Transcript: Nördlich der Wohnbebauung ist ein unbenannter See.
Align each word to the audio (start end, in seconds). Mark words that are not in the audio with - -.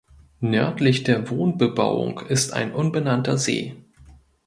Nördlich 0.39 1.03
der 1.03 1.29
Wohnbebauung 1.29 2.21
ist 2.21 2.53
ein 2.53 2.73
unbenannter 2.73 3.37
See. 3.37 3.75